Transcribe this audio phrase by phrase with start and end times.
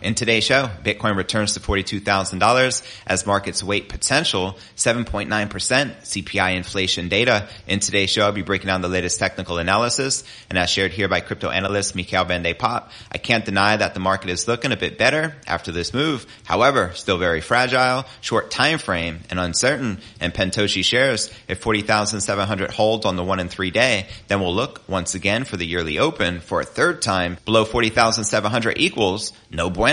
[0.00, 7.48] In today's show, Bitcoin returns to $42,000 as markets weight potential 7.9% CPI inflation data.
[7.66, 11.08] In today's show, I'll be breaking down the latest technical analysis and as shared here
[11.08, 14.70] by crypto analyst Michael van de Poppe, I can't deny that the market is looking
[14.70, 16.26] a bit better after this move.
[16.44, 23.04] However, still very fragile, short time frame and uncertain and Pentoshi shares if 40,700 holds
[23.04, 26.38] on the one and three day, then we'll look once again for the yearly open
[26.38, 29.87] for a third time below 40,700 equals no bueno.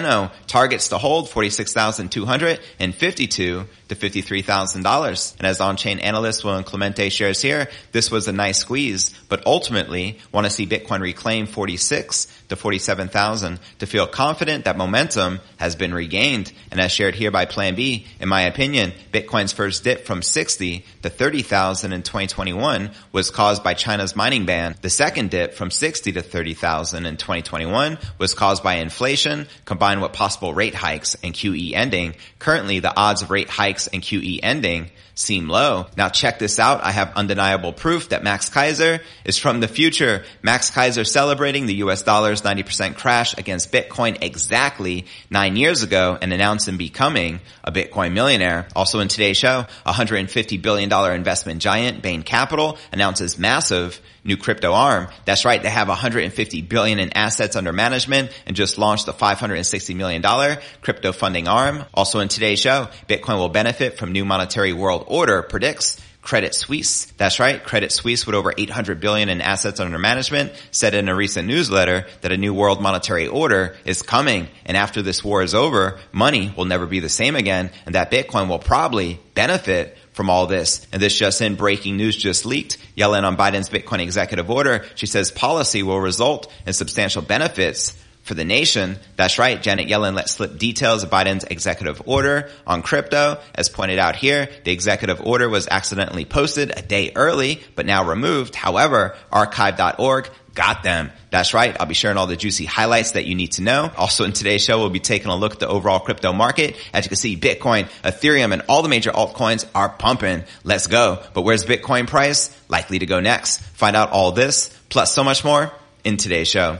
[0.48, 5.38] Targets to hold 46,252 to $53,000.
[5.38, 10.20] And as on-chain analyst William Clemente shares here, this was a nice squeeze, but ultimately
[10.32, 15.94] want to see Bitcoin reclaim 46 to 47,000 to feel confident that momentum has been
[15.94, 16.52] regained.
[16.72, 20.86] And as shared here by Plan B, in my opinion, Bitcoin's first dip from 60
[21.04, 24.76] to 30,000 in 2021 was caused by China's mining ban.
[24.82, 30.14] The second dip from 60 to 30,000 in 2021 was caused by inflation combined with
[30.14, 32.16] possible rate hikes and QE ending.
[32.40, 35.88] Currently, the odds of rate hikes and QE ending seem low.
[35.98, 36.84] Now check this out.
[36.84, 40.24] I have undeniable proof that Max Keiser is from the future.
[40.44, 46.34] Max Keiser celebrating the US dollar's 90% crash against Bitcoin exactly nine years ago and
[46.34, 48.68] announcing becoming a Bitcoin millionaire.
[48.76, 55.08] Also in today's show, $150 billion investment giant Bain Capital announces massive new crypto arm.
[55.26, 55.62] That's right.
[55.62, 60.58] They have 150 billion in assets under management and just launched a 560 million dollar
[60.82, 61.86] crypto funding arm.
[61.94, 67.06] Also in today's show, Bitcoin will benefit from new monetary world order predicts Credit Suisse.
[67.18, 67.64] That's right.
[67.64, 72.08] Credit Suisse with over 800 billion in assets under management said in a recent newsletter
[72.22, 74.48] that a new world monetary order is coming.
[74.66, 78.10] And after this war is over, money will never be the same again and that
[78.10, 80.88] Bitcoin will probably benefit from all this.
[80.92, 82.80] And this just in breaking news just leaked.
[82.98, 84.84] Yellen on Biden's Bitcoin executive order.
[84.96, 88.98] She says policy will result in substantial benefits for the nation.
[89.16, 89.62] That's right.
[89.62, 93.40] Janet Yellen let slip details of Biden's executive order on crypto.
[93.54, 98.04] As pointed out here, the executive order was accidentally posted a day early, but now
[98.04, 98.56] removed.
[98.56, 101.12] However, archive.org got them.
[101.30, 101.76] That's right.
[101.80, 103.92] I'll be sharing all the juicy highlights that you need to know.
[103.96, 106.76] Also in today's show, we'll be taking a look at the overall crypto market.
[106.94, 110.44] As you can see, Bitcoin, Ethereum, and all the major altcoins are pumping.
[110.64, 111.22] Let's go.
[111.36, 112.58] But where's Bitcoin price?
[112.70, 113.62] Likely to go next.
[113.62, 115.72] Find out all this, plus so much more
[116.04, 116.80] in today's show.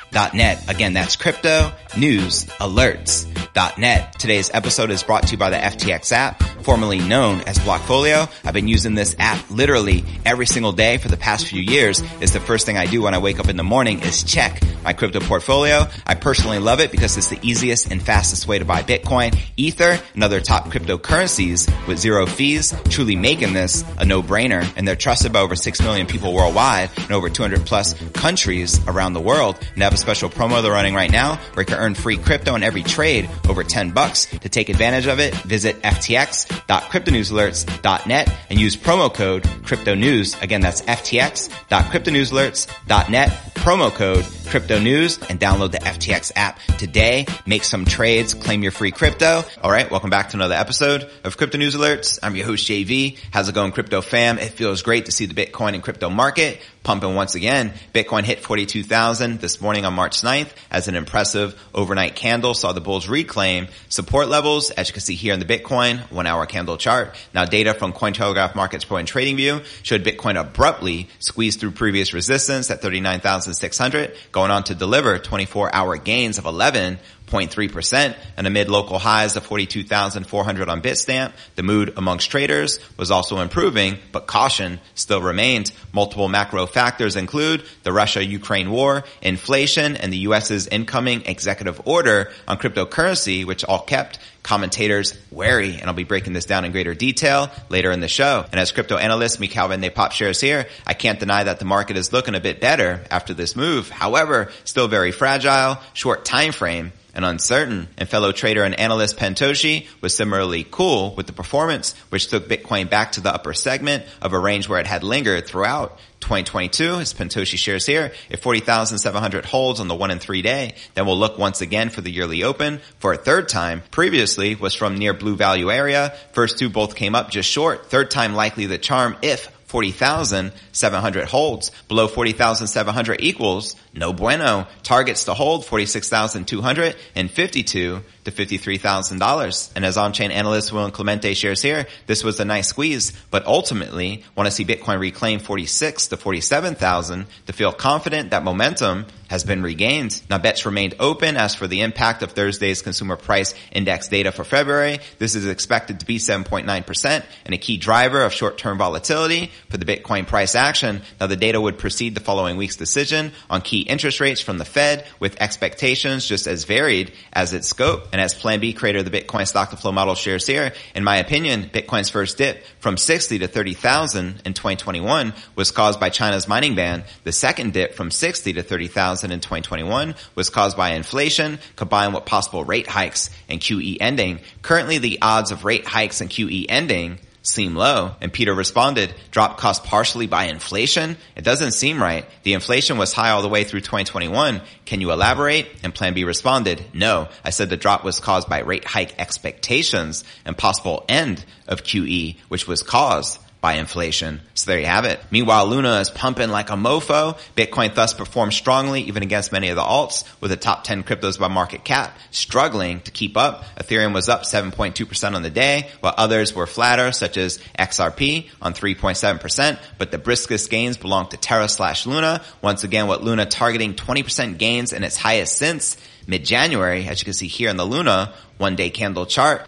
[0.11, 0.69] cryptonewsalerts.net.
[0.69, 4.19] Again, that's crypto news alerts.net.
[4.19, 8.31] Today's episode is brought to you by the FTX app, formerly known as Blockfolio.
[8.45, 12.01] I've been using this app literally every single day for the past few years.
[12.21, 14.61] It's the first thing I do when I wake up in the morning is check
[14.83, 15.87] my crypto portfolio.
[16.05, 19.99] I personally love it because it's the easiest and fastest way to buy Bitcoin, Ether,
[20.13, 24.71] and other top cryptocurrencies with zero fees, truly making this a no-brainer.
[24.75, 29.13] And they're trusted by over 6 million people worldwide and over 200 plus countries around
[29.13, 29.57] the world.
[29.73, 32.83] And special promo they're running right now where you can earn free crypto on every
[32.83, 34.25] trade over 10 bucks.
[34.25, 40.41] To take advantage of it, visit ftx.cryptonewsalerts.net and use promo code cryptonews.
[40.41, 47.25] Again, that's ftx.cryptonewsalerts.net, promo code crypto news and download the FTX app today.
[47.45, 49.45] Make some trades, claim your free crypto.
[49.63, 49.89] All right.
[49.89, 52.19] Welcome back to another episode of crypto news alerts.
[52.21, 53.17] I'm your host JV.
[53.31, 54.39] How's it going crypto fam?
[54.39, 57.73] It feels great to see the Bitcoin and crypto market pumping once again.
[57.93, 62.81] Bitcoin hit 42,000 this morning on March 9th as an impressive overnight candle saw the
[62.81, 66.77] bulls reclaim support levels as you can see here in the Bitcoin one hour candle
[66.77, 67.15] chart.
[67.33, 72.71] Now data from Cointelegraph Markets Pro and TradingView showed Bitcoin abruptly squeeze through previous resistance
[72.71, 76.97] at 39,600 going on to deliver 24 hour gains of 11
[77.31, 81.31] 0.3% and amid local highs of 42,400 on Bitstamp.
[81.55, 85.71] The mood amongst traders was also improving, but caution still remained.
[85.93, 92.57] Multiple macro factors include the Russia-Ukraine war, inflation, and the U.S.'s incoming executive order on
[92.57, 95.75] cryptocurrency, which all kept commentators wary.
[95.75, 98.45] And I'll be breaking this down in greater detail later in the show.
[98.51, 101.97] And as crypto analyst Mikhail Van Pop shares here, I can't deny that the market
[101.97, 103.89] is looking a bit better after this move.
[103.89, 107.87] However, still very fragile, short time frame, and uncertain.
[107.97, 112.89] And fellow trader and analyst Pentoshi was similarly cool with the performance, which took Bitcoin
[112.89, 116.95] back to the upper segment of a range where it had lingered throughout 2022.
[116.95, 121.17] As Pentoshi shares here, if 40,700 holds on the one and three day, then we'll
[121.17, 123.81] look once again for the yearly open for a third time.
[123.91, 126.13] Previously was from near blue value area.
[126.31, 127.87] First two both came up just short.
[127.87, 131.71] Third time likely the charm if 40,700 holds.
[131.87, 134.67] Below 40,700 equals no bueno.
[134.83, 139.71] Targets to hold 46,200 and 52 to $53,000.
[139.75, 144.23] And as on-chain analyst Will Clemente shares here, this was a nice squeeze, but ultimately
[144.35, 149.63] want to see Bitcoin reclaim 46 to 47,000 to feel confident that momentum has been
[149.63, 150.21] regained.
[150.29, 154.43] Now bets remained open as for the impact of Thursday's consumer price index data for
[154.43, 154.99] February.
[155.19, 159.85] This is expected to be 7.9% and a key driver of short-term volatility for the
[159.85, 161.01] Bitcoin price action.
[161.19, 164.65] Now the data would precede the following week's decision on key interest rates from the
[164.65, 168.07] Fed with expectations just as varied as its scope.
[168.11, 171.03] And as Plan B creator of the Bitcoin stock to flow model shares here, in
[171.03, 176.47] my opinion, Bitcoin's first dip from 60 to 30,000 in 2021 was caused by China's
[176.47, 177.03] mining ban.
[177.23, 182.25] The second dip from 60 to 30,000 in 2021 was caused by inflation combined with
[182.25, 184.39] possible rate hikes and QE ending.
[184.61, 188.15] Currently the odds of rate hikes and QE ending seem low.
[188.21, 191.17] And Peter responded, drop caused partially by inflation?
[191.35, 192.25] It doesn't seem right.
[192.43, 194.61] The inflation was high all the way through 2021.
[194.85, 195.67] Can you elaborate?
[195.83, 197.29] And Plan B responded, no.
[197.43, 202.37] I said the drop was caused by rate hike expectations and possible end of QE,
[202.47, 204.41] which was caused by inflation.
[204.55, 205.19] So there you have it.
[205.29, 207.37] Meanwhile, Luna is pumping like a mofo.
[207.55, 211.39] Bitcoin thus performed strongly even against many of the alts with the top 10 cryptos
[211.39, 213.63] by market cap struggling to keep up.
[213.77, 218.73] Ethereum was up 7.2% on the day while others were flatter such as XRP on
[218.73, 219.79] 3.7%.
[219.99, 222.41] But the briskest gains belong to Terra slash Luna.
[222.63, 227.33] Once again, with Luna targeting 20% gains in its highest since mid-January, as you can
[227.33, 229.67] see here in the Luna one day candle chart.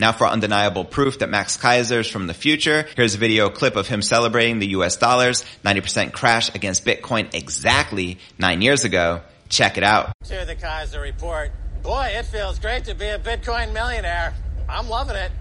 [0.00, 3.74] Now for undeniable proof that Max Keiser is from the future, here's a video clip
[3.74, 9.22] of him celebrating the US dollars 90% crash against Bitcoin exactly nine years ago.
[9.48, 10.12] Check it out.
[10.26, 11.50] To the Keiser report.
[11.82, 14.34] Boy, it feels great to be a Bitcoin millionaire.
[14.68, 15.32] I'm loving it.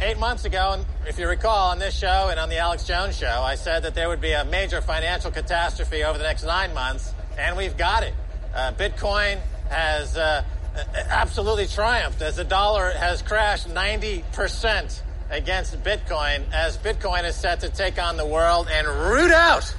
[0.00, 3.16] Eight months ago, and if you recall, on this show and on the Alex Jones
[3.16, 6.72] show, I said that there would be a major financial catastrophe over the next nine
[6.72, 8.14] months, and we've got it.
[8.54, 10.44] Uh, Bitcoin has uh,
[11.10, 17.68] absolutely triumphed as the dollar has crashed 90% against Bitcoin as Bitcoin is set to
[17.68, 19.74] take on the world and root out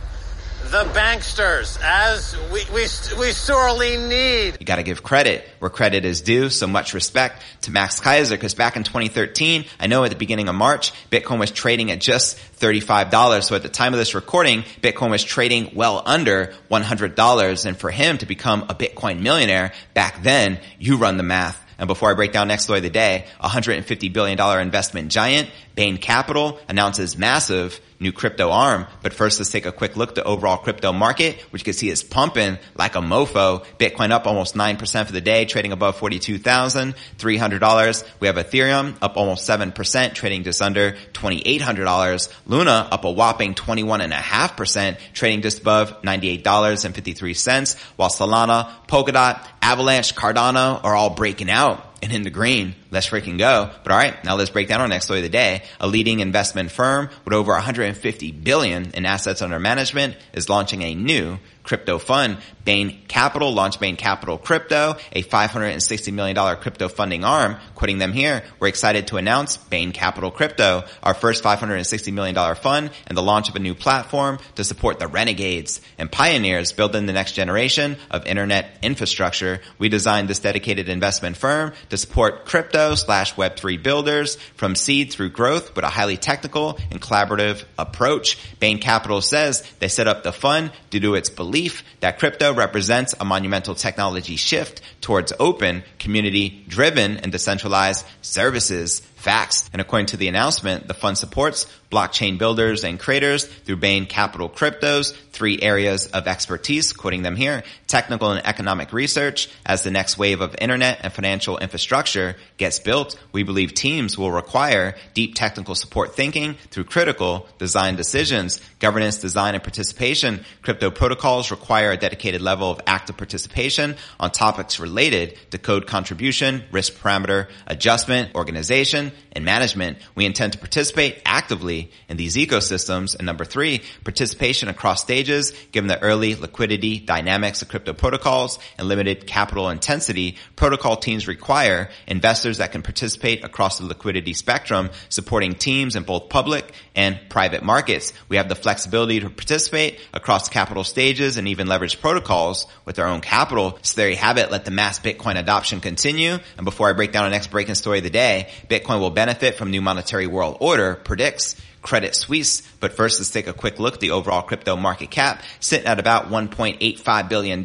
[0.66, 2.82] the banksters as we, we,
[3.20, 4.58] we sorely need.
[4.60, 6.50] You gotta give credit where credit is due.
[6.50, 10.48] So much respect to Max Keiser because back in 2013, I know at the beginning
[10.48, 13.44] of March, Bitcoin was trading at just $35.
[13.44, 17.66] So at the time of this recording, Bitcoin was trading well under $100.
[17.66, 21.66] And for him to become a Bitcoin millionaire back then, you run the math.
[21.80, 25.50] And before I break down next story of the day, a $150 billion investment giant,
[25.76, 28.88] Bain Capital, announces massive new crypto arm.
[29.02, 31.74] But first, let's take a quick look at the overall crypto market, which you can
[31.74, 33.66] see is pumping like a mofo.
[33.78, 38.04] Bitcoin up almost 9% for the day, trading above $42,300.
[38.20, 42.34] We have Ethereum up almost 7%, trading just under $2,800.
[42.48, 50.96] Luna up a whopping 21.5%, trading just above $98.53, while Solana, Polkadot, Avalanche, Cardano are
[50.96, 52.76] all breaking out and in the green.
[52.92, 53.72] Let's freaking go.
[53.84, 55.64] But all right, now let's break down our next story of the day.
[55.80, 60.96] A leading investment firm with over 150 billion in assets under management is launching a
[60.96, 61.38] new
[61.70, 62.40] crypto fund.
[62.66, 67.58] Bain Capital launched Bain Capital Crypto, a $560 million crypto funding arm.
[67.76, 72.90] Quoting them here, we're excited to announce Bain Capital Crypto, our first $560 million fund
[73.08, 77.14] and the launch of a new platform to support the renegades and pioneers building the
[77.14, 79.62] next generation of internet infrastructure.
[79.78, 85.30] We designed this dedicated investment firm to support crypto slash Web3 builders from seed through
[85.30, 88.38] growth with a highly technical and collaborative approach.
[88.60, 91.59] Bain Capital says they set up the fund due to its belief
[92.00, 99.70] that crypto represents a monumental technology shift towards open, community driven and decentralized services facts.
[99.74, 104.48] And according to the announcement, the fund supports blockchain builders and creators through Bain Capital
[104.48, 109.50] Crypto's three areas of expertise, quoting them here, technical and economic research.
[109.66, 114.32] As the next wave of internet and financial infrastructure gets built, we believe teams will
[114.32, 120.46] require deep technical support thinking through critical design decisions, governance, design, and participation.
[120.62, 126.64] Crypto protocols require a dedicated level of active participation on topics related to code contribution,
[126.72, 129.98] risk parameter adjustment, organization, and management.
[130.16, 133.16] We intend to participate actively in these ecosystems.
[133.16, 138.88] And number three, participation across stages, given the early liquidity dynamics of crypto protocols and
[138.88, 145.54] limited capital intensity, protocol teams require investors that can participate across the liquidity spectrum, supporting
[145.54, 148.14] teams in both public and private markets.
[148.28, 153.08] We have the flexibility to participate across capital stages and even leverage protocols with our
[153.08, 153.80] own capital.
[153.82, 154.52] So there you have it.
[154.52, 156.38] Let the mass Bitcoin adoption continue.
[156.58, 159.56] And before I break down our next breaking story of the day, Bitcoin will benefit
[159.56, 162.62] from new monetary world order predicts Credit Suisse.
[162.80, 166.00] But first, let's take a quick look at the overall crypto market cap, sitting at
[166.00, 167.64] about $1.85 billion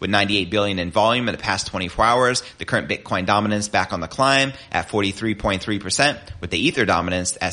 [0.00, 2.42] with 98 billion in volume in the past 24 hours.
[2.58, 7.52] The current Bitcoin dominance back on the climb at 43.3% with the Ether dominance at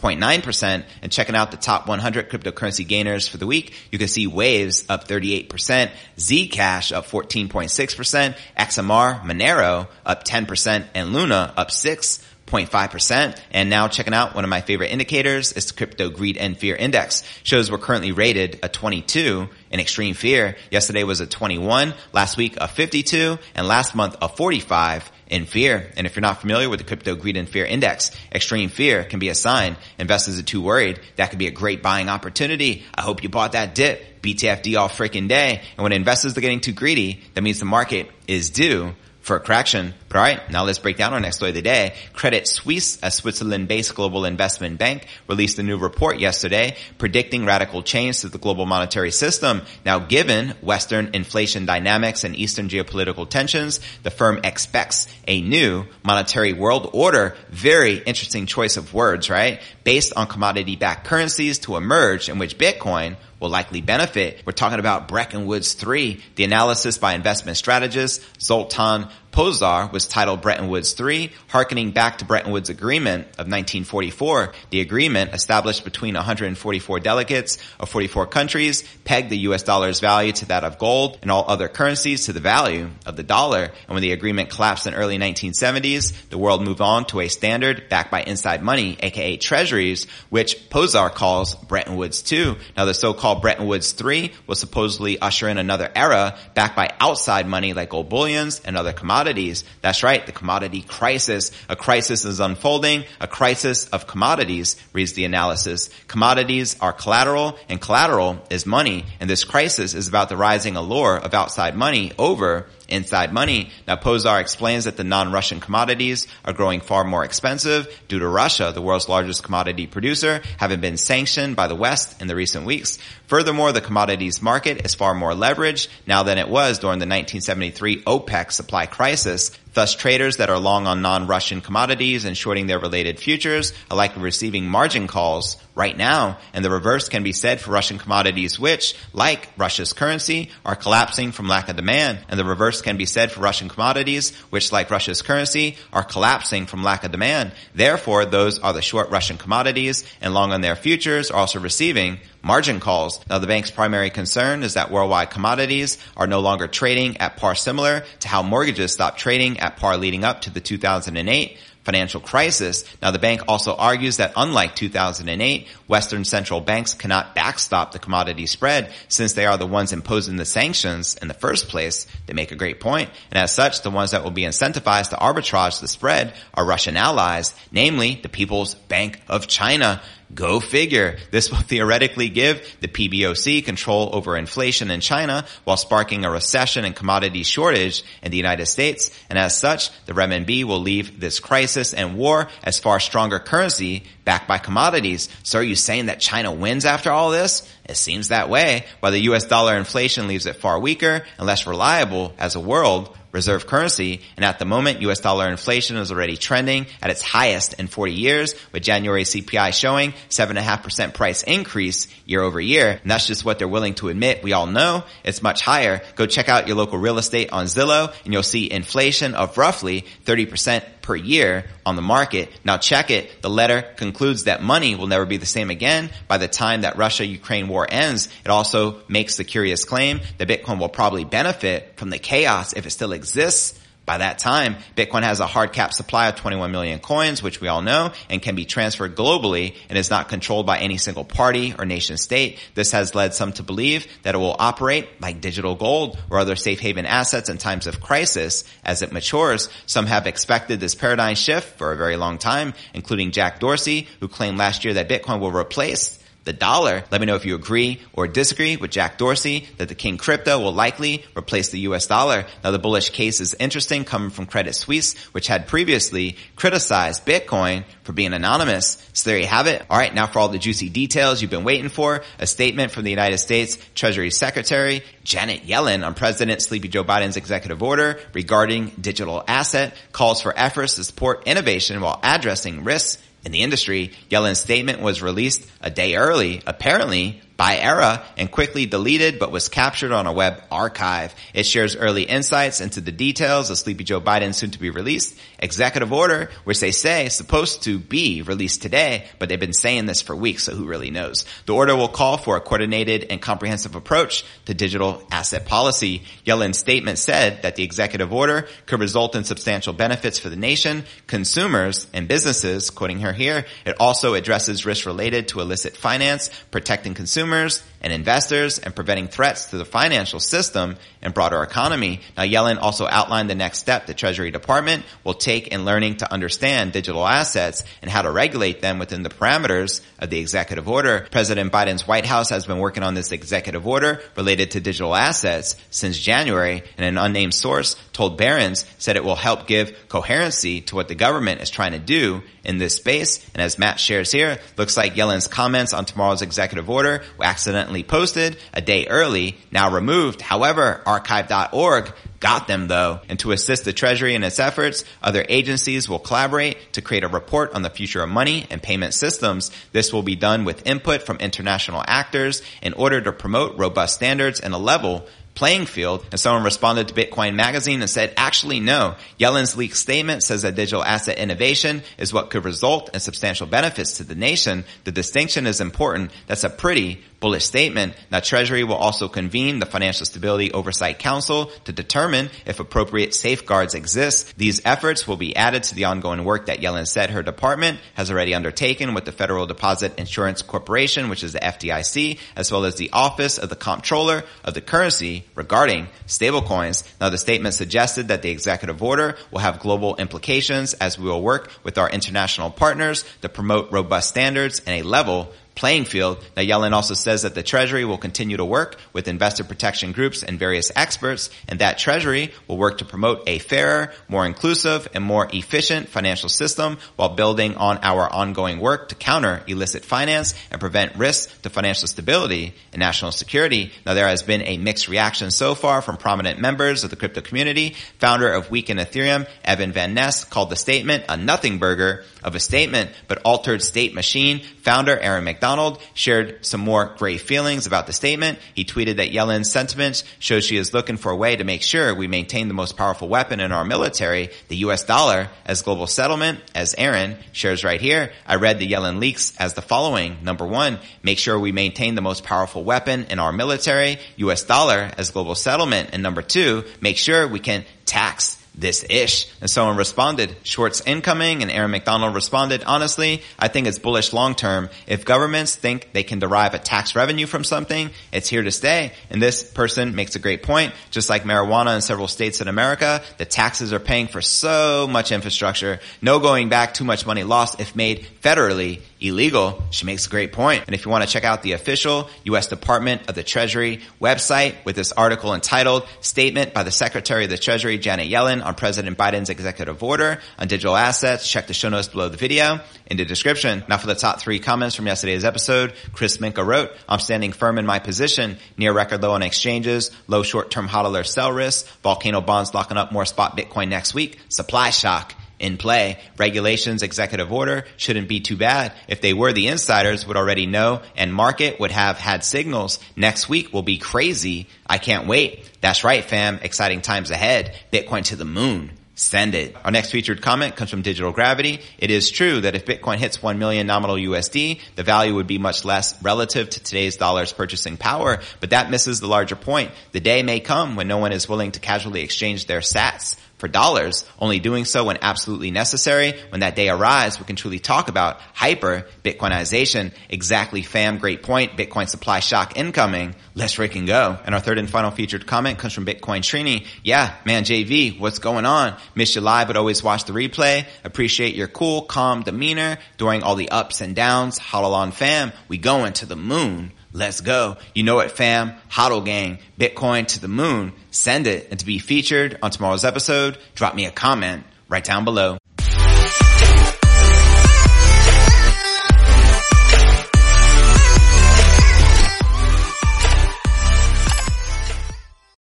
[0.00, 0.84] 17.9%.
[1.02, 4.84] And checking out the top 100 cryptocurrency gainers for the week, you can see Waves
[4.88, 13.40] up 38%, Zcash up 14.6%, XMR, Monero up 10%, and Luna up 6 0.5%.
[13.52, 16.74] And now checking out one of my favorite indicators is the crypto greed and fear
[16.74, 17.22] index.
[17.44, 20.56] Shows we're currently rated a 22 in extreme fear.
[20.70, 25.90] Yesterday was a 21, last week a 52, and last month a 45 in fear.
[25.96, 29.18] And if you're not familiar with the crypto greed and fear index, extreme fear can
[29.18, 31.00] be a sign investors are too worried.
[31.16, 32.84] That could be a great buying opportunity.
[32.94, 34.08] I hope you bought that dip.
[34.20, 35.62] BTFD all freaking day.
[35.76, 38.94] And when investors are getting too greedy, that means the market is due
[39.30, 39.94] for correction.
[40.08, 41.94] But all right, now let's break down our next story of the day.
[42.14, 48.22] Credit Suisse, a Switzerland-based global investment bank, released a new report yesterday predicting radical change
[48.22, 49.62] to the global monetary system.
[49.86, 56.52] Now, given Western inflation dynamics and Eastern geopolitical tensions, the firm expects a new monetary
[56.52, 57.36] world order.
[57.50, 59.60] Very interesting choice of words, right?
[59.84, 64.42] Based on commodity-backed currencies to emerge in which Bitcoin will likely benefit.
[64.44, 66.20] We're talking about Bretton Woods 3.
[66.34, 72.24] The analysis by investment strategist Zoltan Pozsar was titled Bretton Woods 3, harkening back to
[72.24, 74.52] Bretton Woods Agreement of 1944.
[74.70, 80.46] The agreement, established between 144 delegates of 44 countries, pegged the US dollar's value to
[80.46, 83.62] that of gold and all other currencies to the value of the dollar.
[83.62, 87.88] And when the agreement collapsed in early 1970s, the world moved on to a standard
[87.88, 92.56] backed by inside money, aka treasuries, which Pozsar calls Bretton Woods 2.
[92.76, 97.46] Now the so-called Bretton Woods 3 will supposedly usher in another era backed by outside
[97.46, 99.64] money like gold bullions and other commodities commodities.
[99.82, 101.50] That's right, the commodity crisis.
[101.68, 105.90] A crisis is unfolding, a crisis of commodities, reads the analysis.
[106.08, 111.18] Commodities are collateral, and collateral is money, and this crisis is about the rising allure
[111.18, 113.70] of outside money over inside money.
[113.86, 118.72] Now Pozsar explains that the non-Russian commodities are growing far more expensive due to Russia,
[118.74, 122.98] the world's largest commodity producer, having been sanctioned by the West in the recent weeks.
[123.30, 128.02] Furthermore, the commodities market is far more leveraged now than it was during the 1973
[128.02, 129.52] OPEC supply crisis.
[129.72, 134.20] Thus, traders that are long on non-Russian commodities and shorting their related futures are likely
[134.20, 136.38] receiving margin calls right now.
[136.52, 141.30] And the reverse can be said for Russian commodities, which, like Russia's currency, are collapsing
[141.30, 142.18] from lack of demand.
[142.28, 146.66] And the reverse can be said for Russian commodities, which, like Russia's currency, are collapsing
[146.66, 147.52] from lack of demand.
[147.76, 152.18] Therefore, those are the short Russian commodities and long on their futures are also receiving
[152.42, 153.20] margin calls.
[153.28, 157.54] Now the bank's primary concern is that worldwide commodities are no longer trading at par
[157.54, 162.84] similar to how mortgages stopped trading at par leading up to the 2008 financial crisis.
[163.00, 168.46] Now the bank also argues that unlike 2008, Western central banks cannot backstop the commodity
[168.46, 172.06] spread since they are the ones imposing the sanctions in the first place.
[172.26, 173.10] They make a great point.
[173.30, 176.96] And as such, the ones that will be incentivized to arbitrage the spread are Russian
[176.96, 180.02] allies, namely the People's Bank of China.
[180.32, 181.18] Go figure.
[181.32, 186.84] This will theoretically give the PBOC control over inflation in China while sparking a recession
[186.84, 189.10] and commodity shortage in the United States.
[189.28, 194.04] And as such, the renminbi will leave this crisis and war as far stronger currency
[194.24, 195.28] backed by commodities.
[195.42, 197.68] So are you saying that China wins after all this?
[197.84, 201.66] It seems that way, while the US dollar inflation leaves it far weaker and less
[201.66, 204.20] reliable as a world reserve currency.
[204.36, 208.12] And at the moment, US dollar inflation is already trending at its highest in 40
[208.12, 212.98] years, with January CPI showing 7.5% price increase year over year.
[213.02, 214.42] And that's just what they're willing to admit.
[214.42, 216.02] We all know it's much higher.
[216.16, 220.04] Go check out your local real estate on Zillow and you'll see inflation of roughly
[220.24, 222.48] 30% per year on the market.
[222.64, 223.42] Now check it.
[223.42, 226.96] The letter concludes that money will never be the same again by the time that
[226.96, 228.28] Russia-Ukraine war ends.
[228.44, 232.86] It also makes the curious claim that Bitcoin will probably benefit from the chaos if
[232.86, 233.79] it still exists
[234.10, 237.68] by that time, Bitcoin has a hard cap supply of 21 million coins, which we
[237.68, 241.76] all know, and can be transferred globally and is not controlled by any single party
[241.78, 242.58] or nation state.
[242.74, 246.56] This has led some to believe that it will operate like digital gold or other
[246.56, 249.68] safe haven assets in times of crisis as it matures.
[249.86, 254.26] Some have expected this paradigm shift for a very long time, including Jack Dorsey, who
[254.26, 257.04] claimed last year that Bitcoin will replace the dollar.
[257.10, 260.58] Let me know if you agree or disagree with Jack Dorsey that the King crypto
[260.58, 262.46] will likely replace the US dollar.
[262.64, 267.84] Now the bullish case is interesting coming from Credit Suisse, which had previously criticized Bitcoin
[268.04, 269.06] for being anonymous.
[269.12, 269.84] So there you have it.
[269.90, 270.14] All right.
[270.14, 273.38] Now for all the juicy details you've been waiting for, a statement from the United
[273.38, 279.94] States Treasury Secretary Janet Yellen on President Sleepy Joe Biden's executive order regarding digital asset
[280.12, 285.22] calls for efforts to support innovation while addressing risks in the industry, Yellen's statement was
[285.22, 290.32] released a day early, apparently by Era and quickly deleted but was captured on a
[290.32, 291.34] web archive.
[291.52, 295.38] It shares early insights into the details of Sleepy Joe Biden's soon to be released
[295.58, 300.06] executive order, which they say is supposed to be released today, but they've been saying
[300.06, 301.44] this for weeks, so who really knows?
[301.66, 306.22] The order will call for a coordinated and comprehensive approach to digital asset policy.
[306.46, 311.04] Yellen's statement said that the executive order could result in substantial benefits for the nation,
[311.26, 313.66] consumers, and businesses, quoting her here.
[313.84, 319.28] It also addresses risks related to illicit finance, protecting consumers, consumers and investors and preventing
[319.28, 322.20] threats to the financial system and broader economy.
[322.36, 326.32] Now, Yellen also outlined the next step the Treasury Department will take in learning to
[326.32, 331.26] understand digital assets and how to regulate them within the parameters of the executive order.
[331.30, 335.76] President Biden's White House has been working on this executive order related to digital assets
[335.90, 340.94] since January, and an unnamed source told Barron's said it will help give coherency to
[340.94, 343.44] what the government is trying to do in this space.
[343.54, 347.89] And as Matt shares here, looks like Yellen's comments on tomorrow's executive order were accidentally
[348.02, 350.40] posted a day early, now removed.
[350.40, 353.20] However, archive.org got them though.
[353.28, 357.28] And to assist the Treasury in its efforts, other agencies will collaborate to create a
[357.28, 359.70] report on the future of money and payment systems.
[359.92, 364.60] This will be done with input from international actors in order to promote robust standards
[364.60, 366.24] and a level playing field.
[366.30, 369.16] And someone responded to Bitcoin Magazine and said, actually, no.
[369.38, 374.18] Yellen's leaked statement says that digital asset innovation is what could result in substantial benefits
[374.18, 374.84] to the nation.
[375.04, 376.30] The distinction is important.
[376.46, 378.14] That's a pretty bullish statement.
[378.30, 383.94] Now Treasury will also convene the Financial Stability Oversight Council to determine if appropriate safeguards
[383.94, 384.56] exist.
[384.58, 388.30] These efforts will be added to the ongoing work that Yellen said her department has
[388.30, 392.96] already undertaken with the Federal Deposit Insurance Corporation, which is the FDIC, as well as
[392.96, 397.04] the Office of the Comptroller of the Currency regarding stablecoins.
[397.20, 401.42] Now the statement suggested that the executive order will have global implications as we will
[401.42, 406.44] work with our international partners to promote robust standards and a level playing field.
[406.56, 410.42] Now Yellen also says that the Treasury will continue to work with investor protection groups
[410.42, 415.24] and various experts, and that Treasury will work to promote a fairer, more inclusive, and
[415.24, 420.80] more efficient financial system while building on our ongoing work to counter illicit finance and
[420.80, 423.90] prevent risks to financial stability and national security.
[424.04, 427.40] Now there has been a mixed reaction so far from prominent members of the crypto
[427.40, 427.96] community.
[428.18, 432.54] Founder of Week in Ethereum, Evan Van Ness, called the statement a nothing burger of
[432.54, 434.60] a statement, but altered state machine.
[434.82, 435.69] Founder Aaron McDonald
[436.14, 438.58] shared some more grave feelings about the statement.
[438.74, 442.14] He tweeted that Yellen's sentiments show she is looking for a way to make sure
[442.14, 446.60] we maintain the most powerful weapon in our military, the US dollar, as global settlement.
[446.74, 450.38] As Aaron shares right here, I read the Yellen leaks as the following.
[450.42, 455.10] Number one, make sure we maintain the most powerful weapon in our military, US dollar,
[455.16, 456.10] as global settlement.
[456.12, 459.50] And number two, make sure we can tax this ish.
[459.60, 464.54] And someone responded, shorts incoming, and Aaron McDonald responded, honestly, I think it's bullish long
[464.54, 464.88] term.
[465.06, 469.12] If governments think they can derive a tax revenue from something, it's here to stay.
[469.30, 470.94] And this person makes a great point.
[471.10, 475.32] Just like marijuana in several states in America, the taxes are paying for so much
[475.32, 476.00] infrastructure.
[476.22, 479.82] No going back, too much money lost if made federally illegal.
[479.90, 480.84] She makes a great point.
[480.86, 482.68] And if you want to check out the official U.S.
[482.68, 487.58] Department of the Treasury website with this article entitled Statement by the Secretary of the
[487.58, 492.08] Treasury Janet Yellen on President Biden's executive order on digital assets, check the show notes
[492.08, 493.84] below the video in the description.
[493.88, 497.78] Now for the top three comments from yesterday's episode, Chris Minka wrote, I'm standing firm
[497.78, 502.74] in my position, near record low on exchanges, low short-term hodler sell risk, volcano bonds
[502.74, 506.18] locking up more spot Bitcoin next week, supply shock in play.
[506.36, 508.92] Regulations, executive order shouldn't be too bad.
[509.06, 512.98] If they were, the insiders would already know and market would have had signals.
[513.14, 514.66] Next week will be crazy.
[514.86, 515.70] I can't wait.
[515.80, 516.58] That's right, fam.
[516.62, 517.76] Exciting times ahead.
[517.92, 518.92] Bitcoin to the moon.
[519.20, 519.76] Send it.
[519.84, 521.80] Our next featured comment comes from Digital Gravity.
[521.98, 525.58] It is true that if Bitcoin hits 1 million nominal USD, the value would be
[525.58, 529.90] much less relative to today's dollar's purchasing power, but that misses the larger point.
[530.12, 533.68] The day may come when no one is willing to casually exchange their sats for
[533.68, 536.34] dollars, only doing so when absolutely necessary.
[536.48, 540.12] When that day arrives, we can truly talk about hyper Bitcoinization.
[540.28, 541.18] Exactly, fam.
[541.18, 541.76] Great point.
[541.76, 543.34] Bitcoin supply shock incoming.
[543.54, 544.38] Let's freaking go.
[544.44, 546.86] And our third and final featured comment comes from Bitcoin Trini.
[547.04, 548.96] Yeah, man, JV, what's going on?
[549.14, 550.86] Miss you live, but always watch the replay.
[551.04, 554.58] Appreciate your cool, calm demeanor during all the ups and downs.
[554.58, 555.52] Hodl on fam.
[555.68, 556.92] We going to the moon.
[557.12, 557.76] Let's go.
[557.94, 558.72] You know it, fam.
[558.90, 559.58] Hodl gang.
[559.78, 560.92] Bitcoin to the moon.
[561.10, 561.68] Send it.
[561.70, 565.59] And to be featured on tomorrow's episode, drop me a comment right down below.